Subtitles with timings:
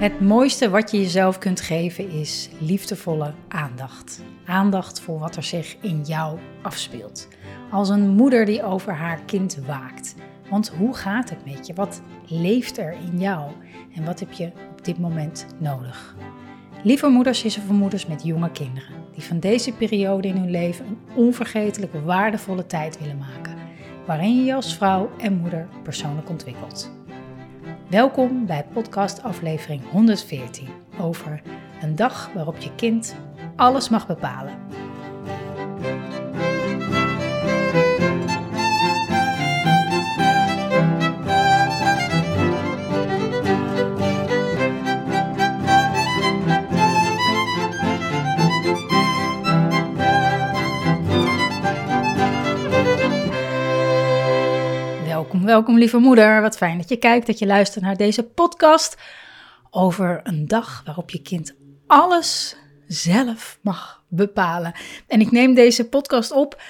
[0.00, 4.22] Het mooiste wat je jezelf kunt geven is liefdevolle aandacht.
[4.44, 7.28] Aandacht voor wat er zich in jou afspeelt.
[7.70, 10.14] Als een moeder die over haar kind waakt.
[10.50, 11.74] Want hoe gaat het met je?
[11.74, 13.50] Wat leeft er in jou?
[13.94, 16.16] En wat heb je op dit moment nodig?
[16.82, 18.94] Lieve moeders is er voor moeders met jonge kinderen.
[19.12, 23.56] Die van deze periode in hun leven een onvergetelijke, waardevolle tijd willen maken.
[24.06, 26.99] Waarin je je als vrouw en moeder persoonlijk ontwikkelt.
[27.90, 30.68] Welkom bij podcast aflevering 114
[31.00, 31.42] over
[31.82, 33.16] een dag waarop je kind
[33.56, 34.58] alles mag bepalen.
[55.30, 56.40] Welkom, welkom lieve moeder.
[56.40, 58.96] Wat fijn dat je kijkt, dat je luistert naar deze podcast
[59.70, 61.54] over een dag waarop je kind
[61.86, 64.72] alles zelf mag bepalen.
[65.06, 66.62] En ik neem deze podcast op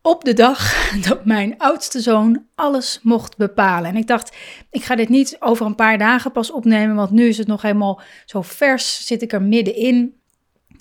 [0.00, 0.74] op de dag
[1.08, 3.90] dat mijn oudste zoon alles mocht bepalen.
[3.90, 4.36] En ik dacht,
[4.70, 7.62] ik ga dit niet over een paar dagen pas opnemen, want nu is het nog
[7.62, 10.21] helemaal zo vers, zit ik er middenin.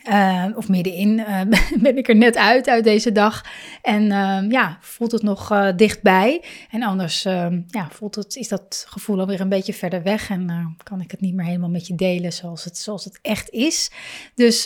[0.10, 1.42] Uh, of middenin uh,
[1.82, 3.46] ben ik er net uit, uit deze dag.
[3.82, 6.44] En uh, ja, voelt het nog dichtbij.
[6.72, 7.24] En anders
[7.68, 10.30] ja, voelt het, is dat gevoel alweer een beetje verder weg.
[10.30, 13.50] En kan ik het niet meer helemaal met je delen zoals het, zoals het echt
[13.50, 13.92] is.
[14.36, 14.64] Dus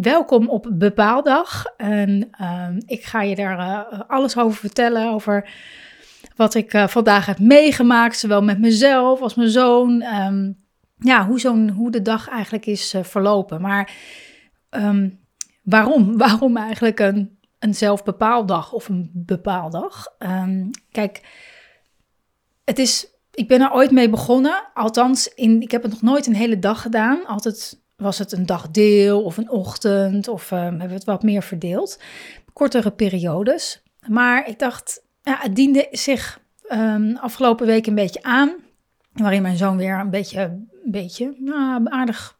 [0.00, 1.64] welkom op Bepaaldag.
[1.76, 2.30] En
[2.86, 5.12] ik ga je daar alles over vertellen.
[5.12, 5.48] Over
[6.36, 8.18] wat ik vandaag heb meegemaakt.
[8.18, 10.04] Zowel met mezelf als mijn zoon.
[10.98, 13.60] Ja, hoe, zo'n, hoe de dag eigenlijk is verlopen.
[13.60, 13.92] Maar
[14.70, 15.18] um,
[15.62, 16.16] waarom?
[16.26, 20.06] Waarom eigenlijk een, een zelfbepaaldag of een bepaaldag?
[20.18, 21.20] Um, kijk,
[22.64, 24.62] het is, ik ben er ooit mee begonnen.
[24.74, 27.26] Althans, in, ik heb het nog nooit een hele dag gedaan.
[27.26, 31.42] Altijd was het een dagdeel of een ochtend of um, hebben we het wat meer
[31.42, 31.98] verdeeld.
[32.52, 33.82] Kortere periodes.
[34.08, 36.40] Maar ik dacht, ja, het diende zich
[37.14, 38.54] afgelopen week een beetje aan.
[39.12, 40.40] Waarin mijn zoon weer een beetje,
[40.84, 42.38] een beetje nou, aardig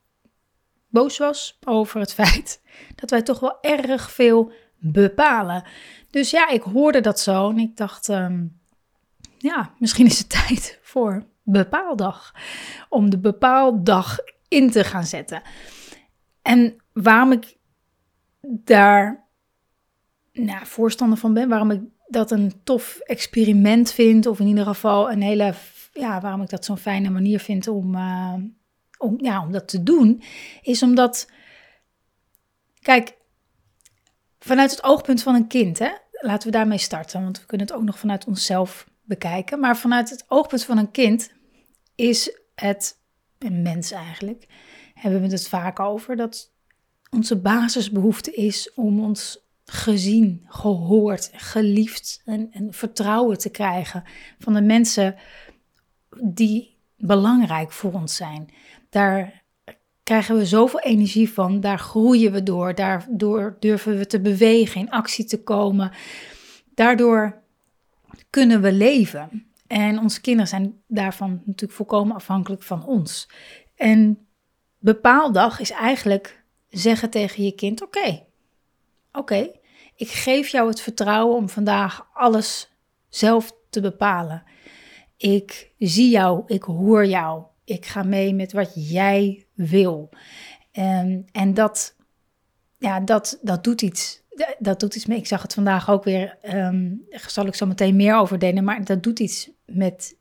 [0.91, 2.63] boos was over het feit
[3.01, 5.65] dat wij toch wel erg veel bepalen.
[6.11, 8.61] Dus ja, ik hoorde dat zo en ik dacht, um,
[9.39, 12.35] ja, misschien is het tijd voor bepaaldag.
[12.89, 14.17] Om de bepaaldag
[14.49, 15.43] in te gaan zetten.
[16.43, 17.57] En waarom ik
[18.41, 19.29] daar
[20.33, 25.11] nou, voorstander van ben, waarom ik dat een tof experiment vind, of in ieder geval
[25.11, 25.55] een hele,
[25.93, 28.35] ja, waarom ik dat zo'n fijne manier vind om, uh,
[29.01, 30.23] om, ja, om dat te doen,
[30.63, 31.31] is omdat,
[32.81, 33.17] kijk,
[34.39, 37.77] vanuit het oogpunt van een kind, hè, laten we daarmee starten, want we kunnen het
[37.77, 39.61] ook nog vanuit onszelf bekijken.
[39.61, 41.33] Maar vanuit het oogpunt van een kind
[41.95, 42.99] is het,
[43.39, 44.47] een mens eigenlijk,
[44.95, 46.53] hebben we het vaak over, dat
[47.11, 54.05] onze basisbehoefte is om ons gezien, gehoord, geliefd en, en vertrouwen te krijgen
[54.39, 55.17] van de mensen
[56.23, 58.51] die belangrijk voor ons zijn.
[58.91, 59.43] Daar
[60.03, 64.91] krijgen we zoveel energie van, daar groeien we door, daardoor durven we te bewegen, in
[64.91, 65.93] actie te komen.
[66.75, 67.43] Daardoor
[68.31, 69.47] kunnen we leven.
[69.67, 73.29] En onze kinderen zijn daarvan natuurlijk volkomen afhankelijk van ons.
[73.77, 74.27] En
[74.79, 78.27] bepaaldag is eigenlijk zeggen tegen je kind: Oké,
[79.13, 79.51] oké,
[79.97, 82.73] ik geef jou het vertrouwen om vandaag alles
[83.09, 84.43] zelf te bepalen.
[85.17, 87.45] Ik zie jou, ik hoor jou.
[87.71, 90.09] Ik ga mee met wat jij wil.
[91.33, 91.97] En, dat,
[92.79, 94.23] ja, dat, dat doet iets.
[94.59, 95.19] Dat doet iets mee.
[95.19, 96.39] Ik zag het vandaag ook weer.
[96.55, 98.65] Um, zal ik zo meteen meer over delen.
[98.65, 100.17] Maar dat doet iets met,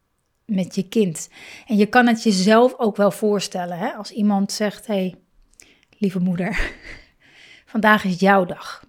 [0.45, 1.29] met je kind.
[1.67, 3.77] En je kan het jezelf ook wel voorstellen.
[3.77, 3.89] Hè?
[3.89, 5.15] Als iemand zegt: hey,
[5.97, 6.71] lieve moeder,
[7.73, 8.83] vandaag is jouw dag.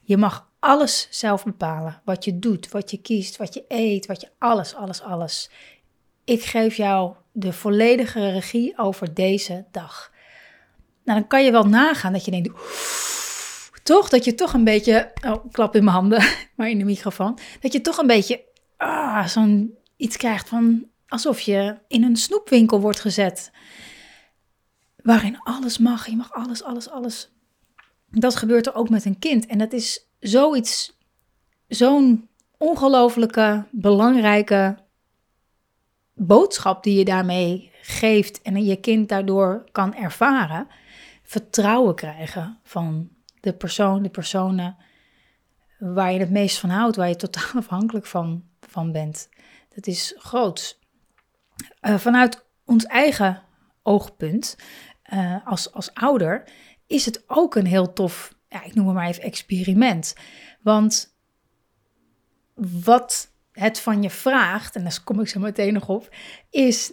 [0.00, 2.00] Je mag alles zelf bepalen.
[2.04, 5.50] Wat je doet, wat je kiest, wat je eet, wat je alles, alles, alles.
[6.28, 10.12] Ik geef jou de volledige regie over deze dag.
[11.04, 12.50] Nou, dan kan je wel nagaan dat je denkt,
[13.82, 14.08] toch?
[14.08, 16.22] Dat je toch een beetje, oh, klap in mijn handen,
[16.56, 18.44] maar in de microfoon, dat je toch een beetje
[18.76, 23.50] ah, zo'n iets krijgt van alsof je in een snoepwinkel wordt gezet.
[24.96, 27.32] Waarin alles mag, je mag alles, alles, alles.
[28.10, 29.46] Dat gebeurt er ook met een kind.
[29.46, 30.98] En dat is zoiets,
[31.68, 32.28] zo'n
[32.58, 34.86] ongelofelijke, belangrijke
[36.18, 40.66] boodschap die je daarmee geeft en je kind daardoor kan ervaren,
[41.22, 43.08] vertrouwen krijgen van
[43.40, 44.76] de persoon, de personen
[45.78, 49.28] waar je het meest van houdt, waar je totaal afhankelijk van, van bent.
[49.74, 50.78] Dat is groot.
[51.82, 53.42] Uh, vanuit ons eigen
[53.82, 54.56] oogpunt
[55.12, 56.44] uh, als, als ouder,
[56.86, 60.14] is het ook een heel tof, ja, ik noem het maar even experiment.
[60.62, 61.16] Want
[62.84, 66.14] wat het van je vraagt, en daar kom ik zo meteen nog op,
[66.50, 66.92] is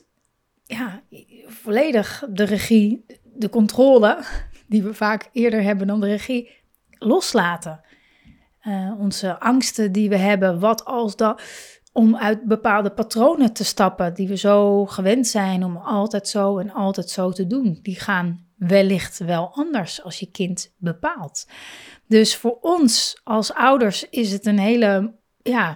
[0.64, 1.02] ja,
[1.48, 4.24] volledig de regie, de controle,
[4.68, 6.50] die we vaak eerder hebben dan de regie,
[6.90, 7.82] loslaten.
[8.64, 11.42] Uh, onze angsten die we hebben, wat als dat,
[11.94, 16.72] om uit bepaalde patronen te stappen die we zo gewend zijn om altijd zo en
[16.72, 21.48] altijd zo te doen, die gaan wellicht wel anders als je kind bepaalt.
[22.08, 25.76] Dus voor ons als ouders is het een hele, ja, eh,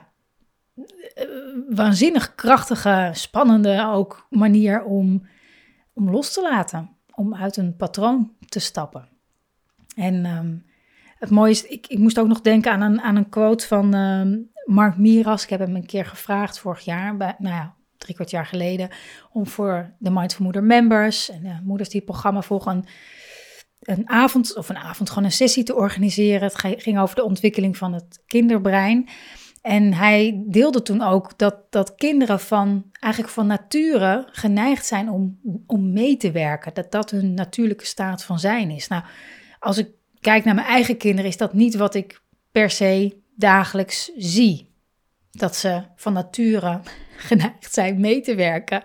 [1.70, 5.28] waanzinnig krachtige, spannende ook manier om,
[5.94, 9.08] om los te laten, om uit een patroon te stappen.
[9.96, 10.56] En ehm,
[11.18, 13.94] het mooie is, ik, ik moest ook nog denken aan een, aan een quote van
[13.94, 15.44] ehm, Mark Miras.
[15.44, 18.90] Ik heb hem een keer gevraagd vorig jaar, bij, nou ja, drie kwart jaar geleden,
[19.32, 22.86] om voor de Mindful Moeder members en de moeders die het programma volgen,
[23.80, 26.42] een avond of een avond gewoon een sessie te organiseren.
[26.42, 29.10] Het ging over de ontwikkeling van het kinderbrein.
[29.70, 35.40] En hij deelde toen ook dat, dat kinderen van eigenlijk van nature geneigd zijn om,
[35.68, 36.74] om mee te werken.
[36.74, 38.88] Dat dat hun natuurlijke staat van zijn is.
[38.88, 39.04] Nou,
[39.60, 39.90] als ik
[40.20, 42.22] kijk naar mijn eigen kinderen, is dat niet wat ik
[42.52, 44.74] per se dagelijks zie.
[45.32, 46.80] Dat ze van nature
[47.28, 48.82] geneigd zijn mee te werken.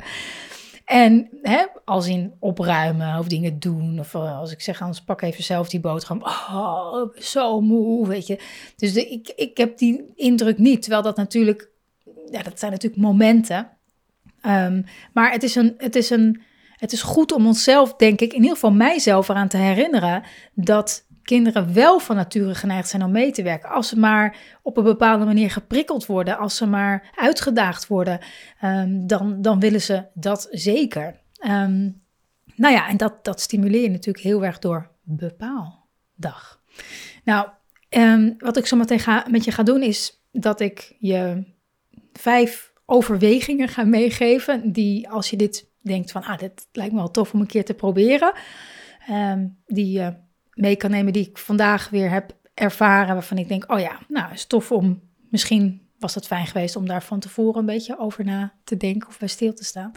[0.84, 3.98] En hè, als in opruimen of dingen doen.
[3.98, 6.22] Of eh, als ik zeg, anders pak even zelf die boterham.
[6.22, 8.38] Oh, zo moe, weet je.
[8.76, 10.82] Dus ik, ik heb die indruk niet.
[10.82, 11.70] Terwijl dat natuurlijk,
[12.30, 13.68] ja, dat zijn natuurlijk momenten.
[14.46, 16.42] Um, maar het is, een, het, is een,
[16.76, 20.22] het is goed om onszelf, denk ik, in ieder geval mijzelf eraan te herinneren.
[20.54, 23.68] Dat kinderen wel van nature geneigd zijn om mee te werken.
[23.70, 28.20] Als ze maar op een bepaalde manier geprikkeld worden, als ze maar uitgedaagd worden,
[28.64, 31.20] um, dan, dan willen ze dat zeker.
[31.46, 32.02] Um,
[32.56, 36.60] nou ja, en dat, dat stimuleer je natuurlijk heel erg door bepaaldag.
[37.24, 37.48] Nou,
[37.90, 41.44] um, wat ik zo met je ga doen is dat ik je
[42.12, 44.72] vijf overwegingen ga meegeven.
[44.72, 47.64] Die als je dit denkt van, ah, dit lijkt me wel tof om een keer
[47.64, 48.32] te proberen.
[49.66, 50.14] Die je
[50.54, 53.14] mee kan nemen die ik vandaag weer heb ervaren.
[53.14, 56.86] Waarvan ik denk, oh ja, nou is tof om, misschien was het fijn geweest om
[56.86, 59.92] daar van tevoren een beetje over na te denken of bij stil te staan.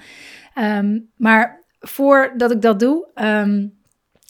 [0.56, 3.77] Um, maar voordat ik dat doe, um,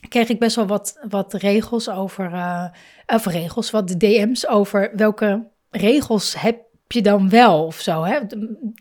[0.10, 2.68] kreeg ik best wel wat, wat regels over, uh,
[3.06, 8.04] of regels, wat DM's over welke regels heb je dan wel of zo.
[8.04, 8.20] Hè?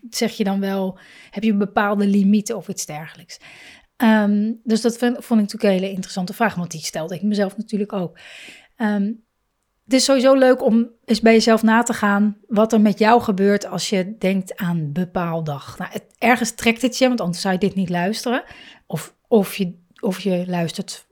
[0.09, 0.99] Zeg je dan wel,
[1.31, 3.39] heb je bepaalde limieten of iets dergelijks.
[4.03, 7.57] Um, dus dat vond, ik natuurlijk een hele interessante vraag, want die stelde ik mezelf
[7.57, 8.19] natuurlijk ook.
[8.77, 9.25] Um,
[9.83, 13.21] het is sowieso leuk om eens bij jezelf na te gaan wat er met jou
[13.21, 15.77] gebeurt als je denkt aan bepaaldag.
[15.77, 18.43] Nou, het, ergens trekt het je, want anders zou je dit niet luisteren.
[18.87, 21.06] Of, of, je, of je luistert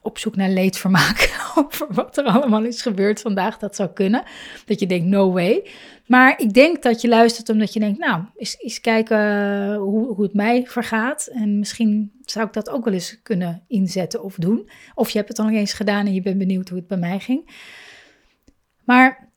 [0.00, 3.58] op zoek naar leedvermaak over wat er allemaal is gebeurd vandaag.
[3.58, 4.22] Dat zou kunnen.
[4.66, 5.66] Dat je denkt, no way.
[6.06, 10.22] Maar ik denk dat je luistert omdat je denkt, nou, eens, eens kijken hoe, hoe
[10.22, 11.26] het mij vergaat.
[11.26, 14.70] En misschien zou ik dat ook wel eens kunnen inzetten of doen.
[14.94, 17.18] Of je hebt het al eens gedaan en je bent benieuwd hoe het bij mij
[17.18, 17.50] ging.
[18.84, 19.28] Maar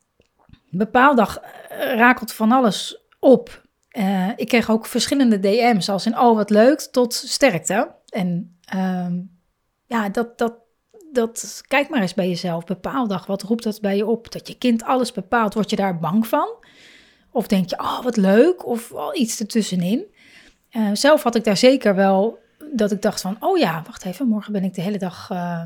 [0.69, 3.61] bepaaldag eh, rakelt van alles op.
[3.97, 7.95] Uh, ik kreeg ook verschillende DM's, als in, oh wat leuk, tot sterkte.
[8.09, 9.07] En uh,
[9.85, 10.53] ja, dat, dat,
[11.11, 12.63] dat, kijk maar eens bij jezelf.
[12.63, 14.31] Bepaaldag, wat roept dat bij je op?
[14.31, 16.47] Dat je kind alles bepaalt, word je daar bang van?
[17.31, 20.05] Of denk je, oh wat leuk, of al iets ertussenin?
[20.71, 22.39] Uh, zelf had ik daar zeker wel
[22.73, 25.61] dat ik dacht van, oh ja, wacht even, morgen ben ik de hele dag uh,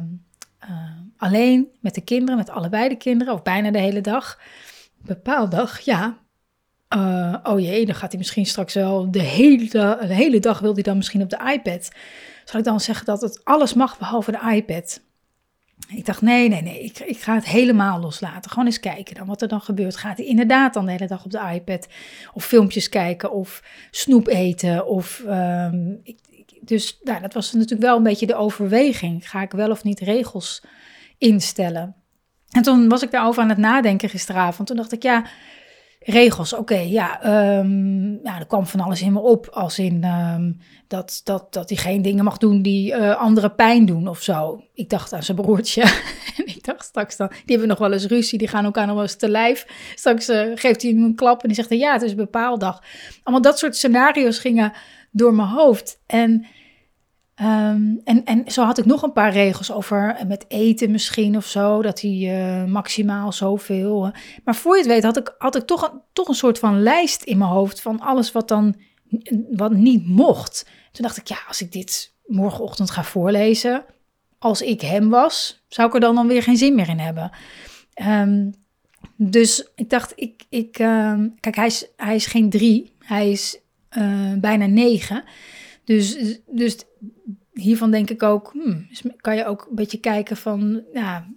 [0.70, 0.70] uh,
[1.18, 4.40] alleen met de kinderen, met allebei de kinderen, of bijna de hele dag.
[4.98, 6.18] Bepaaldag, ja.
[7.44, 9.68] oh jee, dan gaat hij misschien straks wel de hele,
[10.08, 11.90] de hele dag wil hij dan misschien op de iPad
[12.50, 15.02] zal ik dan zeggen dat het alles mag behalve de iPad?
[15.88, 18.52] Ik dacht, nee, nee, nee, ik, ik ga het helemaal loslaten.
[18.52, 19.98] Gewoon eens kijken dan wat er dan gebeurt.
[19.98, 21.88] Gaat hij inderdaad dan de hele dag op de iPad
[22.34, 24.88] of filmpjes kijken of snoep eten?
[24.88, 26.20] Of, um, ik,
[26.62, 29.30] dus nou, dat was natuurlijk wel een beetje de overweging.
[29.30, 30.64] Ga ik wel of niet regels
[31.18, 31.96] instellen?
[32.50, 34.68] En toen was ik daarover aan het nadenken gisteravond.
[34.68, 35.26] Toen dacht ik, ja,
[36.08, 36.54] regels.
[36.54, 37.20] Oké, ja,
[38.24, 39.48] ja, er kwam van alles in me op.
[39.52, 43.86] Als in um, dat, dat, dat hij geen dingen mag doen die uh, anderen pijn
[43.86, 44.64] doen of zo.
[44.74, 45.82] Ik dacht aan zijn broertje.
[46.38, 48.38] en ik dacht straks dan, die hebben nog wel eens ruzie.
[48.38, 49.66] Die gaan elkaar nog wel eens te lijf.
[49.96, 52.84] Straks uh, geeft hij hem een klap en die zegt, ja, het is een bepaaldag.
[53.24, 54.74] Allemaal dat soort scenario's gingen
[55.12, 56.00] door mijn hoofd.
[56.06, 56.46] En
[57.42, 61.38] Um, en, en zo had ik nog een paar regels over eh, met eten misschien
[61.38, 64.06] of zo, dat hij uh, maximaal zoveel.
[64.06, 64.12] Uh,
[64.44, 66.82] maar voor je het weet had ik, had ik toch, een, toch een soort van
[66.82, 68.76] lijst in mijn hoofd van alles wat dan
[69.52, 70.66] wat niet mocht.
[70.92, 73.86] Toen dacht ik, ja, als ik dit morgenochtend ga voorlezen,
[74.40, 77.32] als ik hem was, zou ik er dan, dan weer geen zin meer in hebben.
[77.94, 78.52] Ehm,
[79.16, 83.60] dus ik dacht, ik, ik, ehm, kijk, hij is, hij is geen drie, hij is
[84.40, 85.24] bijna negen.
[85.88, 86.78] Dus, dus
[87.54, 91.28] hiervan denk ik ook, hmm, kan je ook een beetje kijken van, ja,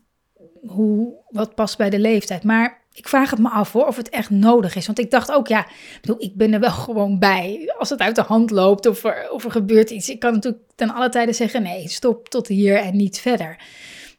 [0.67, 2.45] hoe, wat past bij de leeftijd.
[2.45, 4.87] Maar ik vraag het me af hoor, of het echt nodig is.
[4.87, 5.67] Want ik dacht ook, ja,
[6.01, 7.75] bedoel, ik ben er wel gewoon bij.
[7.79, 10.09] Als het uit de hand loopt of er, of er gebeurt iets.
[10.09, 13.63] Ik kan natuurlijk ten alle tijde zeggen, nee, stop tot hier en niet verder.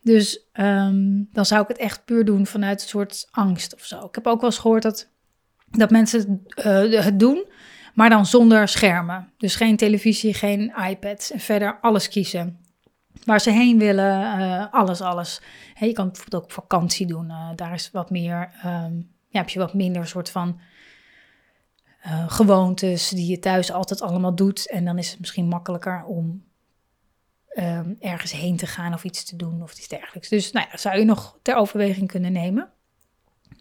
[0.02, 4.06] Dus um, dan zou ik het echt puur doen vanuit een soort angst of zo.
[4.06, 5.10] Ik heb ook wel eens gehoord dat,
[5.72, 7.46] dat mensen uh, het doen,
[7.94, 9.32] maar dan zonder schermen.
[9.38, 12.60] Dus geen televisie, geen iPad en verder alles kiezen.
[13.26, 15.42] Waar ze heen willen, uh, alles, alles.
[15.80, 17.26] Je kan bijvoorbeeld ook vakantie doen.
[17.30, 20.60] Uh, daar is wat meer, um, ja, heb je wat minder soort van
[22.06, 24.70] uh, gewoontes die je thuis altijd allemaal doet.
[24.70, 26.44] En dan is het misschien makkelijker om
[27.54, 30.30] um, ergens heen te gaan of iets te doen of iets dergelijks.
[30.30, 32.70] Dus nou ja, zou je nog ter overweging kunnen nemen.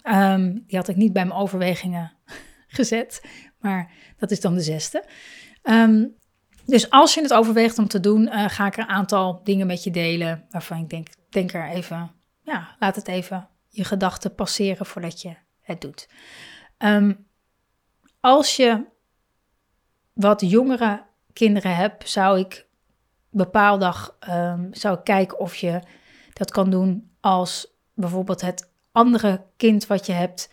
[0.05, 2.13] Um, die had ik niet bij mijn overwegingen
[2.67, 3.23] gezet,
[3.61, 5.05] maar dat is dan de zesde.
[5.63, 6.15] Um,
[6.67, 9.67] dus als je het overweegt om te doen, uh, ga ik er een aantal dingen
[9.67, 12.11] met je delen waarvan ik denk, denk er even,
[12.43, 16.09] ja, laat het even je gedachten passeren voordat je het doet.
[16.79, 17.27] Um,
[18.21, 18.85] als je
[20.13, 21.03] wat jongere
[21.33, 22.67] kinderen hebt, zou ik
[23.31, 25.81] bepaaldag um, zou ik kijken of je
[26.33, 30.51] dat kan doen als bijvoorbeeld het andere kind wat je hebt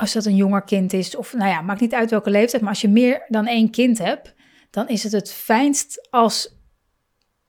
[0.00, 2.70] als dat een jonger kind is, of nou ja, maakt niet uit welke leeftijd, maar
[2.70, 4.34] als je meer dan één kind hebt,
[4.70, 6.54] dan is het het fijnst als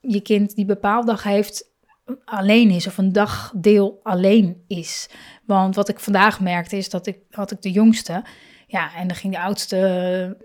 [0.00, 1.70] je kind die bepaaldag heeft
[2.24, 5.08] alleen is of een dagdeel alleen is.
[5.46, 8.24] Want wat ik vandaag merkte is dat ik had ik de jongste,
[8.66, 10.36] ja, en dan ging de oudste,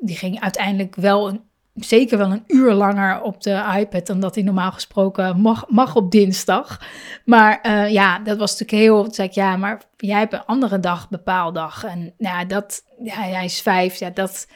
[0.00, 1.40] die ging uiteindelijk wel een
[1.76, 5.96] zeker wel een uur langer op de iPad dan dat hij normaal gesproken mag, mag
[5.96, 6.80] op dinsdag.
[7.24, 9.02] Maar uh, ja, dat was natuurlijk heel.
[9.02, 11.84] Toen zei ik, ja, maar jij hebt een andere dag, bepaaldag.
[11.84, 13.98] En ja, dat, ja, hij is vijf.
[13.98, 14.46] Ja, dat.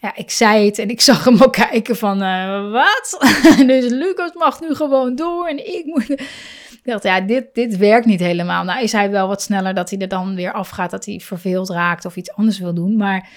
[0.00, 3.18] Ja, ik zei het en ik zag hem ook kijken van, uh, wat?
[3.66, 6.10] dus Lucas mag nu gewoon door en ik moet...
[6.10, 8.64] Ik dacht, ja, dit, dit werkt niet helemaal.
[8.64, 11.70] Nou is hij wel wat sneller dat hij er dan weer afgaat, dat hij verveeld
[11.70, 12.96] raakt of iets anders wil doen.
[12.96, 13.28] Maar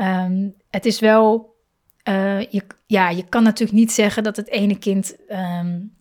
[0.00, 1.54] um, het is wel
[2.08, 5.98] uh, je, ja, je kan natuurlijk niet zeggen dat het ene kind um,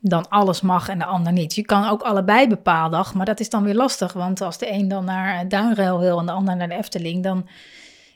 [0.00, 1.54] dan alles mag en de ander niet.
[1.54, 4.12] Je kan ook allebei bepaaldag, maar dat is dan weer lastig.
[4.12, 7.48] Want als de een dan naar Duinruil wil en de ander naar de Efteling, dan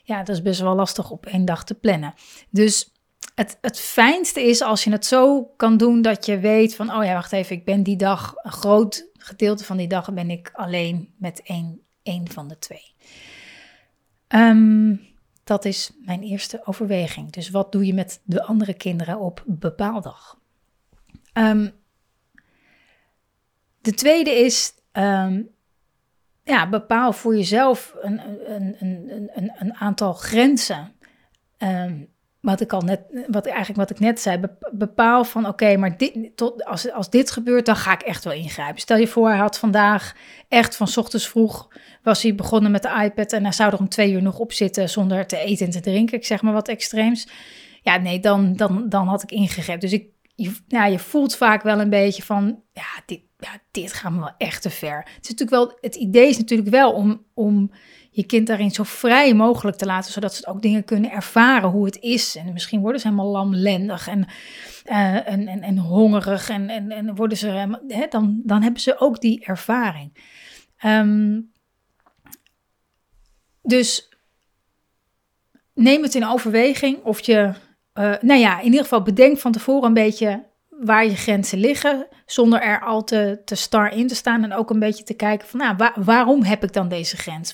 [0.03, 2.13] ja, dat is best wel lastig op één dag te plannen.
[2.49, 2.93] Dus
[3.35, 7.03] het, het fijnste is als je het zo kan doen dat je weet van, oh
[7.03, 10.51] ja, wacht even, ik ben die dag, een groot gedeelte van die dag ben ik
[10.53, 12.93] alleen met één, één van de twee.
[14.27, 15.07] Um,
[15.49, 17.31] dat is mijn eerste overweging.
[17.31, 20.39] Dus wat doe je met de andere kinderen op bepaaldag?
[21.33, 21.71] Um,
[23.81, 25.49] de tweede is, um,
[26.43, 28.19] ja, bepaal voor jezelf een,
[28.53, 30.95] een, een, een, aantal grenzen.
[31.57, 32.09] Um,
[32.41, 34.41] wat ik al net, wat eigenlijk wat ik net zei,
[34.71, 38.33] bepaal van oké, maar dit, tot, als, als dit gebeurt, dan ga ik echt wel
[38.33, 38.81] ingrijpen.
[38.81, 40.15] Stel je voor, hij had vandaag
[40.47, 41.67] echt van ochtends vroeg,
[42.03, 44.53] was hij begonnen met de iPad en hij zou er om twee uur nog op
[44.53, 47.27] zitten zonder te eten en te drinken, ik zeg maar wat extreems.
[47.81, 49.79] Ja, nee, dan, dan, dan had ik ingegrepen.
[49.79, 50.51] Dus ik, je,
[50.91, 54.61] je voelt vaak wel een beetje van, ja, dit, ja, dit gaat me wel echt
[54.61, 54.97] te ver.
[54.97, 57.71] Het, is natuurlijk wel, het idee is natuurlijk wel om, om
[58.19, 61.85] je kind daarin zo vrij mogelijk te laten, zodat ze ook dingen kunnen ervaren hoe
[61.85, 62.35] het is.
[62.35, 64.27] En misschien worden ze helemaal lamlendig en,
[64.85, 68.99] uh, en, en, en, hongerig en, en, en worden ze, hè, dan, dan hebben ze
[68.99, 70.17] ook die ervaring.
[70.85, 71.51] Um,
[73.61, 74.09] dus
[75.73, 77.53] neem het in overweging of je,
[77.93, 80.48] uh, nou ja, in ieder geval bedenk van tevoren een beetje
[80.79, 84.69] waar je grenzen liggen, zonder er al te, te star in te staan en ook
[84.69, 87.53] een beetje te kijken van, nou, waarom heb ik dan deze grens?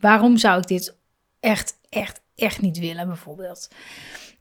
[0.00, 0.96] waarom zou ik dit
[1.40, 3.68] echt, echt, echt niet willen, bijvoorbeeld?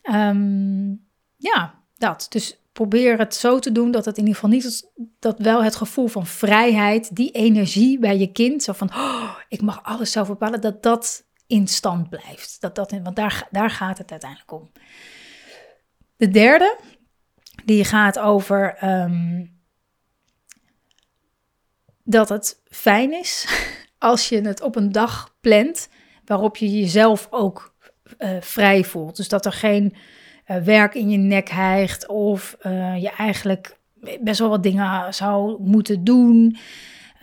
[0.03, 2.25] Um, ja, dat.
[2.29, 5.75] Dus probeer het zo te doen dat het in ieder geval niet, dat wel het
[5.75, 10.27] gevoel van vrijheid, die energie bij je kind, zo van, oh, ik mag alles zelf
[10.27, 12.57] bepalen, dat dat in stand blijft.
[12.59, 14.71] Dat dat, want daar, daar gaat het uiteindelijk om.
[16.15, 16.77] De derde,
[17.71, 19.51] die gaat over um,
[22.03, 23.47] dat het fijn is
[23.97, 25.89] als je het op een dag plant
[26.25, 27.75] waarop je jezelf ook
[28.19, 29.15] uh, vrij voelt.
[29.15, 29.93] Dus dat er geen
[30.47, 33.77] uh, werk in je nek hijgt of uh, je eigenlijk
[34.21, 36.57] best wel wat dingen zou moeten doen.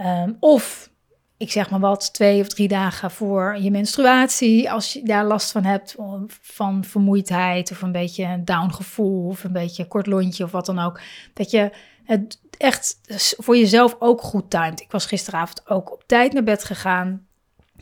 [0.01, 0.91] Um, of
[1.39, 5.51] ik zeg maar wat, twee of drie dagen voor je menstruatie, als je daar last
[5.51, 5.97] van hebt,
[6.41, 10.67] van vermoeidheid of een beetje een down gevoel of een beetje kort lontje of wat
[10.67, 11.01] dan ook,
[11.35, 11.71] dat je
[12.05, 12.99] het echt
[13.39, 14.81] voor jezelf ook goed timed.
[14.81, 17.27] Ik was gisteravond ook op tijd naar bed gegaan.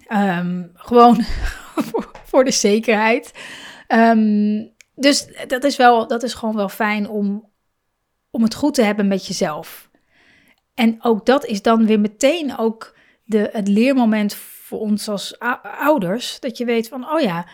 [0.07, 1.23] Ehm, gewoon
[2.25, 3.33] voor, de zekerheid.
[3.87, 7.51] Ehm, dus dat is, wel, dat is gewoon wel fijn om,
[8.31, 9.91] om het goed te hebben met jezelf.
[10.75, 12.96] En ook dat is dan weer meteen ook
[13.27, 15.39] de, het leermoment voor ons als
[15.81, 16.41] ouders.
[16.41, 17.47] Dat je weet van, oh ja,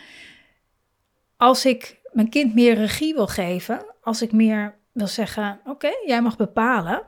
[1.36, 6.22] als ik mijn kind meer regie wil geven, als ik meer wil zeggen, oké, jij
[6.22, 7.02] mag bepalen,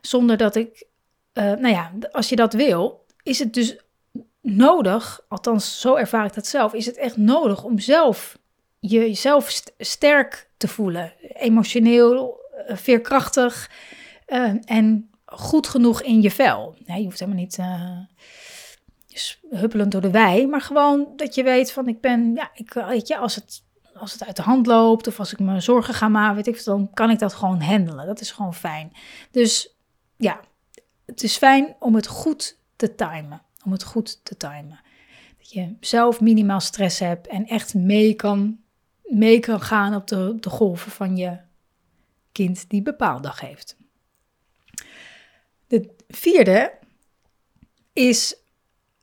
[0.00, 0.86] zonder dat ik,
[1.34, 3.76] uh, nou ja, als je dat wil, is het dus
[4.40, 8.38] nodig, althans zo ervaar ik dat zelf, is het echt nodig om zelf
[8.80, 13.70] jezelf sterk te voelen, emotioneel, uh, veerkrachtig
[14.26, 16.76] uh, en goed genoeg in je vel.
[16.84, 17.98] je hoeft helemaal niet uh,
[19.50, 23.08] huppelend door de wei, maar gewoon dat je weet van ik ben, ja, ik, weet
[23.08, 23.62] je, als het,
[23.94, 26.64] als het uit de hand loopt of als ik me zorgen ga maken, weet ik,
[26.64, 28.06] dan kan ik dat gewoon handelen.
[28.06, 28.92] Dat is gewoon fijn.
[29.30, 29.76] Dus
[30.16, 30.40] ja,
[31.06, 33.42] het is fijn om het goed te timen.
[33.64, 34.80] Om het goed te timen.
[35.38, 38.58] Dat je zelf minimaal stress hebt en echt mee kan,
[39.02, 41.38] mee kan gaan op de, de golven van je
[42.32, 43.76] kind die bepaaldag heeft.
[45.68, 46.72] De vierde
[47.92, 48.36] is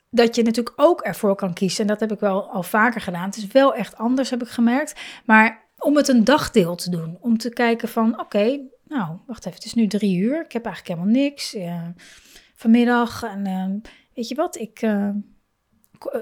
[0.10, 1.82] dat je natuurlijk ook ervoor kan kiezen.
[1.82, 3.26] En dat heb ik wel al vaker gedaan.
[3.26, 5.00] Het is wel echt anders, heb ik gemerkt.
[5.26, 7.18] Maar om het een dagdeel te doen.
[7.22, 10.44] Om te kijken van, oké, nou, wacht even, het is nu drie uur.
[10.46, 11.56] Ik heb eigenlijk helemaal niks.
[11.56, 11.88] Uh,
[12.56, 13.24] vanmiddag.
[13.24, 15.10] En uh, weet je wat, ik, uh,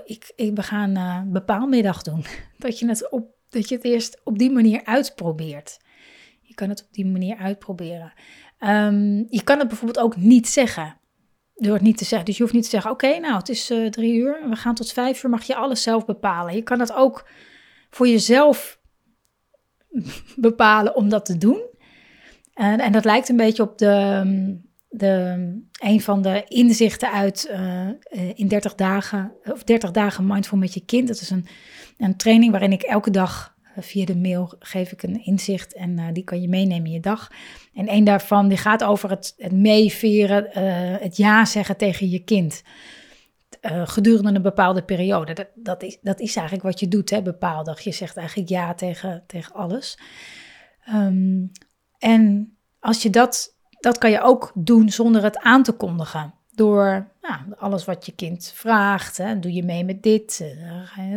[0.06, 2.26] ik, ik, we gaan bepaalmiddag doen.
[2.58, 5.80] Dat je, het op, dat je het eerst op die manier uitprobeert.
[6.42, 8.14] Je kan het op die manier uitproberen.
[8.66, 10.98] Um, je kan het bijvoorbeeld ook niet zeggen.
[11.56, 12.26] Door het niet te zeggen.
[12.26, 14.50] Dus je hoeft niet te zeggen: Oké, nou, het is uh, drie uur.
[14.50, 15.30] We gaan tot vijf uur.
[15.30, 16.56] Mag je alles zelf bepalen.
[16.56, 17.28] Je kan het ook
[17.90, 18.80] voor jezelf
[20.36, 21.62] bepalen om dat te doen.
[22.56, 25.36] Uh, en dat lijkt een beetje op de, de,
[25.82, 27.90] een van de inzichten uit uh,
[28.36, 31.08] in 30 dagen, of 30 dagen mindful met je kind.
[31.08, 31.48] Dat is een,
[31.98, 36.06] een training waarin ik elke dag via de mail geef ik een inzicht en uh,
[36.14, 37.32] die kan je meenemen in je dag.
[37.74, 40.54] En een daarvan die gaat over het, het meeveren, uh,
[41.02, 42.64] het ja zeggen tegen je kind.
[43.62, 45.34] Gedurende een bepaalde periode.
[45.34, 47.80] Dat, dat, is, dat is eigenlijk wat je doet, hè, bepaaldag.
[47.80, 50.00] Je zegt eigenlijk ja tegen, tegen alles.
[50.90, 51.52] Um,
[51.98, 56.34] en als je dat, dat kan je ook doen zonder het aan te kondigen.
[56.52, 60.56] Door nou, alles wat je kind vraagt, hè, doe je mee met dit,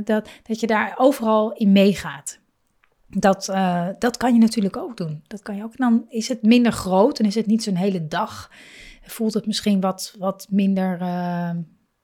[0.05, 2.39] dat, dat je daar overal in meegaat.
[3.09, 5.23] Dat, uh, dat kan je natuurlijk ook doen.
[5.27, 5.77] Dat kan je ook.
[5.77, 8.51] Dan is het minder groot en is het niet zo'n hele dag.
[9.03, 11.01] Voelt het misschien wat, wat minder.
[11.01, 11.51] Uh,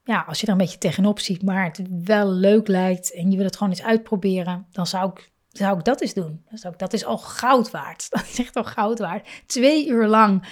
[0.02, 3.36] ja, als je er een beetje tegenop ziet, maar het wel leuk lijkt en je
[3.36, 6.42] wil het gewoon eens uitproberen, dan zou ik, zou ik dat eens doen.
[6.48, 8.06] Dan zou ik, dat is al goud waard.
[8.10, 9.28] Dat is echt al goud waard.
[9.46, 10.46] Twee uur lang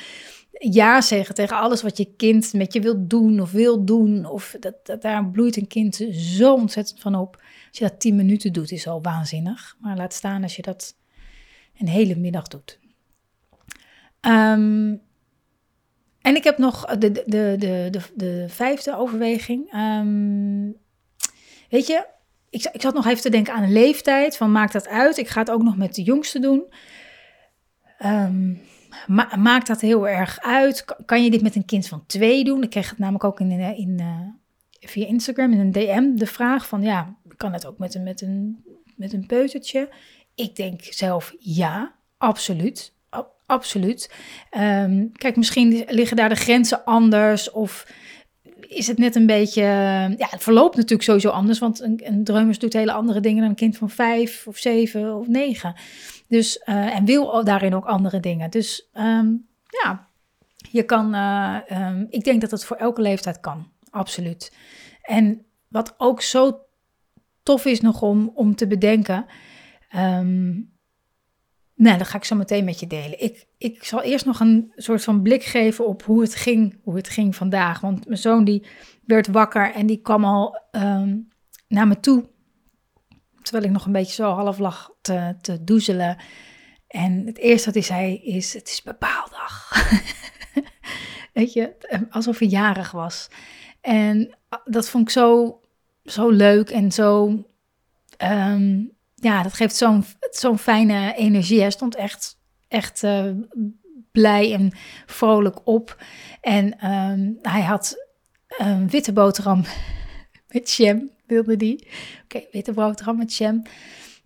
[0.60, 4.26] ja zeggen tegen alles wat je kind met je wilt doen of wil doen.
[4.26, 7.42] Of dat, dat, daar bloeit een kind zo ontzettend van op.
[7.68, 9.76] Als je dat tien minuten doet, is al waanzinnig.
[9.80, 10.96] Maar laat staan als je dat
[11.78, 12.78] een hele middag doet.
[14.20, 15.00] Um,
[16.20, 17.56] en ik heb nog de, de, de,
[17.90, 19.74] de, de vijfde overweging.
[19.74, 20.76] Um,
[21.68, 22.06] weet je,
[22.50, 24.36] ik, ik zat nog even te denken aan een leeftijd.
[24.36, 25.16] Van maakt dat uit?
[25.16, 26.64] Ik ga het ook nog met de jongste doen.
[28.04, 28.60] Um,
[29.07, 30.85] ma maakt dat heel erg uit?
[31.05, 32.62] Kan je dit met een kind van twee doen?
[32.62, 34.20] Ik kreeg het namelijk ook in, in, in uh,
[34.81, 38.20] via Instagram in een DM de vraag van ja, kan het ook met een, met
[38.20, 38.64] een,
[38.96, 39.88] met een peutertje?
[40.35, 42.92] Ik denk zelf ja, absoluut.
[43.46, 44.14] absoluut.
[44.59, 47.87] Um, kijk, misschien liggen daar de grenzen anders of
[48.61, 49.62] is het net een beetje.
[50.16, 53.50] Ja, het verloopt natuurlijk sowieso anders, want een, een drummer doet hele andere dingen dan
[53.50, 55.74] een kind van vijf of zeven of negen.
[56.30, 58.50] Dus, uh, en wil daarin ook andere dingen.
[58.50, 59.48] Dus um,
[59.82, 60.08] ja,
[60.70, 61.14] je kan.
[61.14, 64.56] Uh, um, ik denk dat het voor elke leeftijd kan, absoluut.
[65.02, 66.60] En wat ook zo
[67.42, 69.26] tof is nog om, om te bedenken.
[69.96, 70.72] Um,
[71.74, 73.22] nou, dat ga ik zo meteen met je delen.
[73.22, 76.96] Ik, ik zal eerst nog een soort van blik geven op hoe het ging, hoe
[76.96, 77.80] het ging vandaag.
[77.80, 78.66] Want mijn zoon die
[79.04, 80.62] werd wakker en die kwam al
[81.68, 82.28] naar me toe.
[83.50, 86.16] Terwijl ik nog een beetje zo half lag te, te doezelen.
[86.86, 89.72] En het eerste wat hij zei is, het is bepaaldag.
[91.32, 91.76] Weet je,
[92.10, 93.28] alsof hij jarig was.
[93.80, 95.60] En dat vond ik zo,
[96.04, 97.26] zo leuk en zo...
[98.22, 101.60] Um, ja, dat geeft zo'n zo'n fijne energie.
[101.60, 103.30] Hij stond echt, echt uh,
[104.12, 104.72] blij en
[105.06, 106.02] vrolijk op.
[106.40, 108.06] En um, hij had
[108.58, 109.64] een witte boterham
[110.52, 111.88] met jam, wilde die.
[112.24, 113.62] Oké, witte boterham met jam.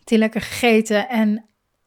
[0.05, 1.09] Die lekker gegeten.
[1.09, 1.45] En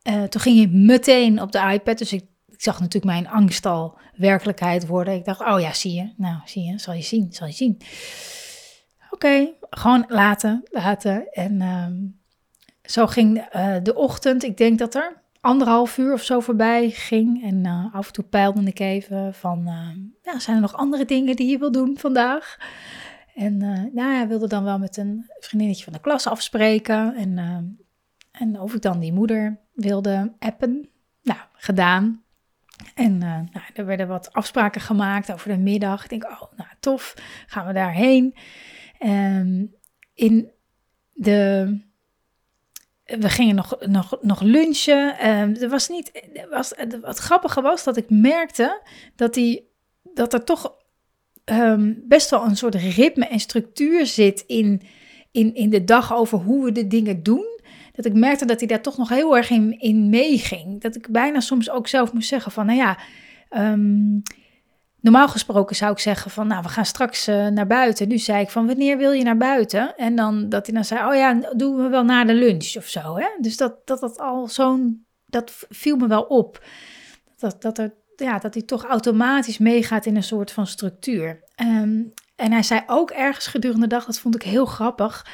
[0.08, 1.97] uh, toen ging hij meteen op de iPad.
[1.97, 5.13] Dus ik, ik, zag natuurlijk mijn angst al werkelijkheid worden.
[5.13, 6.13] Ik dacht, oh ja, zie je.
[6.17, 7.82] Nou, zie je, zal je zien, zal je zien.
[9.10, 11.32] Oké, gewoon laten, laten.
[11.32, 11.86] En uh,
[12.82, 14.43] zo ging uh, de ochtend.
[14.43, 17.43] Ik denk dat er anderhalf uur of zo voorbij ging.
[17.43, 19.63] En uh, af en toe peilde ik even van,
[20.21, 22.58] ja, zijn er nog andere dingen die je wil doen vandaag?
[23.38, 23.58] En
[23.93, 27.15] nou ja, wilde dan wel met een vriendinnetje van de klas afspreken.
[27.15, 27.38] En,
[28.32, 30.89] en of ik dan die moeder wilde appen.
[31.21, 32.23] Nou, gedaan.
[32.95, 36.04] En nou, er werden wat afspraken gemaakt over de middag.
[36.04, 37.15] Ik denk, oh, nou tof,
[37.47, 38.36] gaan we daarheen.
[39.00, 39.76] Um,
[40.13, 40.52] in
[41.13, 41.86] de.
[43.04, 45.28] We gingen nog, nog, nog lunchen.
[45.28, 46.32] Um, er was niet.
[46.50, 48.82] Was, wat grappige was dat ik merkte
[49.15, 49.71] dat, die,
[50.13, 50.77] dat er toch
[51.51, 54.81] um, best wel een soort ritme en structuur zit in,
[55.31, 57.45] in, in de dag over hoe we de dingen doen.
[57.91, 60.81] Dat ik merkte dat hij daar toch nog heel erg in, in meeging.
[60.81, 62.97] Dat ik bijna soms ook zelf moest zeggen van, nou ja,
[63.49, 64.23] um,
[64.99, 68.07] Normaal gesproken zou ik zeggen van, nou, we gaan straks uh, naar buiten.
[68.07, 69.95] Nu zei ik van, wanneer wil je naar buiten?
[69.95, 72.88] En dan dat hij dan zei, oh ja, doen we wel na de lunch of
[72.88, 73.17] zo.
[73.17, 73.27] Hè?
[73.39, 76.63] Dus dat dat, dat al zo'n, dat viel me wel op.
[77.38, 81.43] Dat, dat, er, ja, dat hij toch automatisch meegaat in een soort van structuur.
[81.62, 85.25] Um, en hij zei ook ergens gedurende de dag, dat vond ik heel grappig.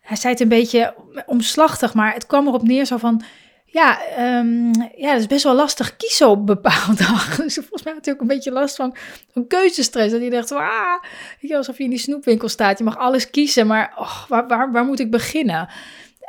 [0.00, 0.94] Hij zei het een beetje
[1.26, 3.22] omslachtig, maar het kwam erop neer zo van
[3.64, 3.98] ja,
[4.38, 7.44] um, ja, dat is best wel lastig kiezen op bepaalde dagen.
[7.44, 8.96] Dus volgens mij had hij ook een beetje last van,
[9.32, 10.10] van keuzestress.
[10.10, 11.02] Dat hij dacht, ah,
[11.50, 12.78] alsof je in die snoepwinkel staat.
[12.78, 13.94] Je mag alles kiezen, maar
[14.28, 15.68] waar, waar, waar moet ik beginnen?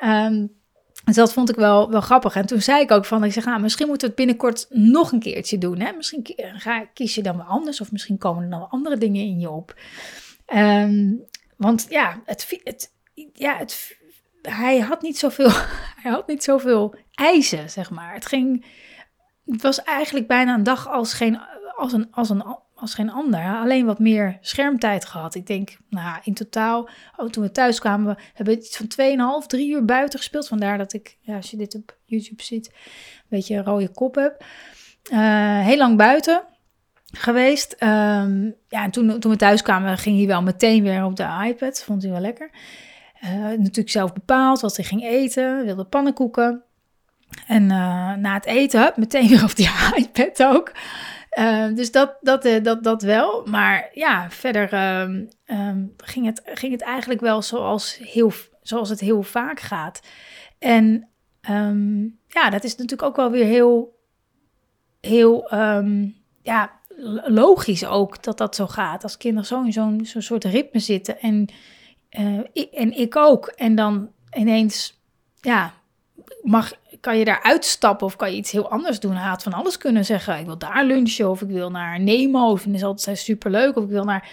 [0.03, 0.62] Um,
[1.03, 2.35] dus dat vond ik wel, wel grappig.
[2.35, 5.11] En toen zei ik ook van, ik zeg, ah, misschien moeten we het binnenkort nog
[5.11, 5.79] een keertje doen.
[5.79, 5.91] Hè?
[5.91, 9.39] Misschien ga, kies je dan wel anders of misschien komen er dan andere dingen in
[9.39, 9.75] je op.
[10.55, 11.25] Um,
[11.57, 12.91] want ja, het, het,
[13.33, 13.97] ja, het
[14.41, 15.49] hij had niet zoveel,
[16.01, 18.13] hij had niet zoveel eisen, zeg maar.
[18.13, 18.65] Het ging,
[19.45, 21.41] het was eigenlijk bijna een dag als geen,
[21.75, 23.55] als een, als een, als geen ander.
[23.55, 25.35] Alleen wat meer schermtijd gehad.
[25.35, 29.47] Ik denk, nou, in totaal, oh, toen we thuis kwamen, we hebben iets van 2,5,
[29.47, 30.47] 3 uur buiten gespeeld.
[30.47, 34.45] Vandaar dat ik, als je dit op YouTube ziet, een beetje een rode kop heb.
[35.11, 36.43] Uh, heel lang buiten
[37.05, 37.75] geweest.
[37.79, 41.43] Um, ja, en toen, toen we thuis kwamen, ging hij wel meteen weer op de
[41.47, 41.83] iPad.
[41.83, 42.49] Vond hij wel lekker.
[43.23, 45.65] Uh, natuurlijk zelf bepaald wat hij ging eten.
[45.65, 46.63] Wilde pannenkoeken.
[47.47, 50.71] En uh, na het eten, meteen weer op die iPad ook.
[51.39, 53.45] Uh, dus dat, dat, dat, dat wel.
[53.45, 55.29] Maar ja, verder um,
[55.97, 60.01] ging, het, ging het eigenlijk wel zoals, heel, zoals het heel vaak gaat.
[60.59, 61.07] En
[62.27, 63.99] ja, dat is natuurlijk ook wel weer heel,
[65.01, 65.47] heel
[66.41, 66.71] ja,
[67.25, 69.03] logisch ook dat dat zo gaat.
[69.03, 71.49] Als kinderen zo in zo'n soort ritme zitten en
[72.19, 72.39] uh,
[72.73, 73.47] en ik ook.
[73.47, 75.01] En dan ineens,
[75.41, 75.73] ja,
[76.41, 79.15] mag, kan je daar uitstappen of kan je iets heel anders doen?
[79.15, 80.39] Hij had van alles kunnen zeggen.
[80.39, 82.51] Ik wil daar lunchen of ik wil naar Nemo.
[82.51, 83.75] Of is altijd superleuk.
[83.75, 84.29] Of ik wil naar...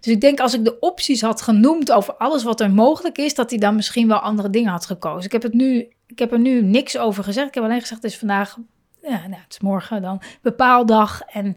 [0.00, 3.34] Dus ik denk als ik de opties had genoemd over alles wat er mogelijk is,
[3.34, 5.24] dat hij dan misschien wel andere dingen had gekozen.
[5.24, 7.48] Ik heb, het nu, ik heb er nu niks over gezegd.
[7.48, 8.58] Ik heb alleen gezegd, het is vandaag,
[9.02, 11.20] ja, nou, het is morgen dan bepaaldag.
[11.20, 11.56] En